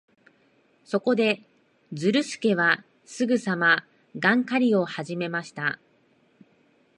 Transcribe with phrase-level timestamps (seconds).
[0.83, 1.43] そこで、
[1.93, 3.85] ズルスケはすぐさま
[4.17, 5.77] ガン狩りをはじめました。